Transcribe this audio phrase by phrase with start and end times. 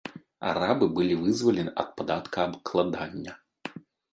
[0.51, 3.39] Арабы былі вызвалены ад падаткаабкладання.